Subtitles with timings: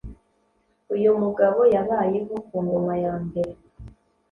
[0.95, 3.53] Uyu mugabo yabayeho ku ngoma yambere